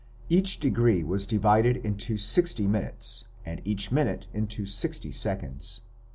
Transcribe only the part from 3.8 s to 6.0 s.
minute into sixty seconds.